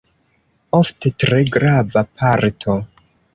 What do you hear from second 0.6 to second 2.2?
Ofte tre grava